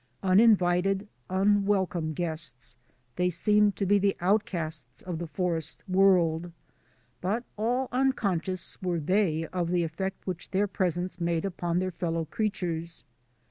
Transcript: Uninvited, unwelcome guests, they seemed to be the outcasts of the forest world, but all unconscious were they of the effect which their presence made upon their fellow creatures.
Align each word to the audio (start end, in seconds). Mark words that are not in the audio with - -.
Uninvited, 0.23 1.07
unwelcome 1.29 2.13
guests, 2.13 2.75
they 3.17 3.29
seemed 3.29 3.75
to 3.75 3.85
be 3.85 3.99
the 3.99 4.17
outcasts 4.19 5.03
of 5.03 5.19
the 5.19 5.27
forest 5.27 5.83
world, 5.87 6.51
but 7.21 7.43
all 7.55 7.87
unconscious 7.91 8.81
were 8.81 8.99
they 8.99 9.45
of 9.53 9.69
the 9.69 9.83
effect 9.83 10.25
which 10.25 10.49
their 10.49 10.65
presence 10.65 11.21
made 11.21 11.45
upon 11.45 11.77
their 11.77 11.91
fellow 11.91 12.25
creatures. 12.25 13.03